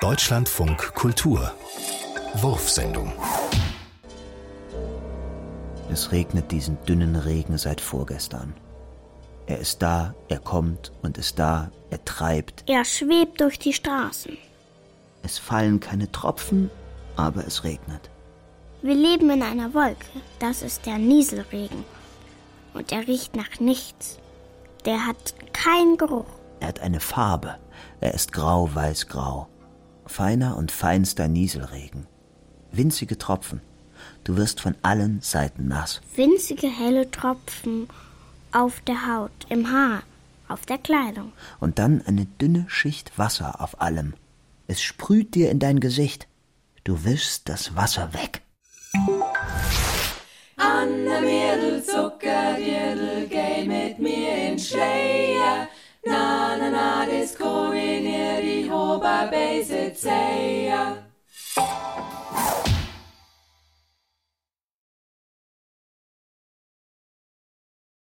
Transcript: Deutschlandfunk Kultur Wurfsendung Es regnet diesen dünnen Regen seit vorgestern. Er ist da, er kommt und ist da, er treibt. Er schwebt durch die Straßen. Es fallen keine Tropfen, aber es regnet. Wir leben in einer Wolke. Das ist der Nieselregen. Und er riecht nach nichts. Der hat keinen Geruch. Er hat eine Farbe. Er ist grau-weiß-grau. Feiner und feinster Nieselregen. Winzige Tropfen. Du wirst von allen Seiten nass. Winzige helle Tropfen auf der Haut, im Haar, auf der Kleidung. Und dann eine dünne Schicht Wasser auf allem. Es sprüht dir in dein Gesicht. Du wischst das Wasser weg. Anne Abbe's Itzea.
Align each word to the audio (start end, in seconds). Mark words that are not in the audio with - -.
Deutschlandfunk 0.00 0.94
Kultur 0.94 1.52
Wurfsendung 2.36 3.12
Es 5.92 6.10
regnet 6.10 6.50
diesen 6.50 6.82
dünnen 6.86 7.16
Regen 7.16 7.58
seit 7.58 7.82
vorgestern. 7.82 8.54
Er 9.46 9.58
ist 9.58 9.82
da, 9.82 10.14
er 10.30 10.38
kommt 10.38 10.90
und 11.02 11.18
ist 11.18 11.38
da, 11.38 11.70
er 11.90 12.02
treibt. 12.06 12.64
Er 12.66 12.86
schwebt 12.86 13.42
durch 13.42 13.58
die 13.58 13.74
Straßen. 13.74 14.38
Es 15.22 15.36
fallen 15.36 15.80
keine 15.80 16.10
Tropfen, 16.10 16.70
aber 17.16 17.46
es 17.46 17.64
regnet. 17.64 18.08
Wir 18.80 18.94
leben 18.94 19.28
in 19.28 19.42
einer 19.42 19.74
Wolke. 19.74 20.06
Das 20.38 20.62
ist 20.62 20.86
der 20.86 20.96
Nieselregen. 20.96 21.84
Und 22.72 22.90
er 22.90 23.06
riecht 23.06 23.36
nach 23.36 23.60
nichts. 23.60 24.18
Der 24.86 25.06
hat 25.06 25.34
keinen 25.52 25.98
Geruch. 25.98 26.24
Er 26.60 26.68
hat 26.68 26.80
eine 26.80 27.00
Farbe. 27.00 27.56
Er 28.00 28.14
ist 28.14 28.32
grau-weiß-grau. 28.32 29.46
Feiner 30.10 30.56
und 30.56 30.72
feinster 30.72 31.28
Nieselregen. 31.28 32.08
Winzige 32.72 33.16
Tropfen. 33.16 33.60
Du 34.24 34.36
wirst 34.36 34.60
von 34.60 34.74
allen 34.82 35.20
Seiten 35.20 35.68
nass. 35.68 36.00
Winzige 36.16 36.66
helle 36.66 37.08
Tropfen 37.12 37.86
auf 38.50 38.80
der 38.80 39.06
Haut, 39.06 39.30
im 39.48 39.70
Haar, 39.70 40.02
auf 40.48 40.66
der 40.66 40.78
Kleidung. 40.78 41.30
Und 41.60 41.78
dann 41.78 42.02
eine 42.04 42.26
dünne 42.26 42.64
Schicht 42.68 43.18
Wasser 43.18 43.60
auf 43.60 43.80
allem. 43.80 44.14
Es 44.66 44.82
sprüht 44.82 45.36
dir 45.36 45.48
in 45.48 45.60
dein 45.60 45.78
Gesicht. 45.78 46.26
Du 46.82 47.04
wischst 47.04 47.48
das 47.48 47.76
Wasser 47.76 48.12
weg. 48.12 48.42
Anne 50.56 51.20
Abbe's 59.20 59.68
Itzea. 59.70 61.09